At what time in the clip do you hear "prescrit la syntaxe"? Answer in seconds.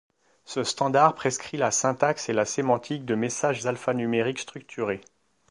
1.13-2.27